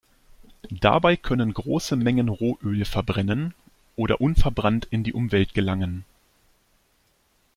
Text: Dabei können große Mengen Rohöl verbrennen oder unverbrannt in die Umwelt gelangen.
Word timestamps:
Dabei 0.79 1.15
können 1.15 1.53
große 1.53 1.95
Mengen 1.95 2.27
Rohöl 2.27 2.85
verbrennen 2.85 3.53
oder 3.95 4.19
unverbrannt 4.19 4.87
in 4.89 5.03
die 5.03 5.13
Umwelt 5.13 5.53
gelangen. 5.53 6.05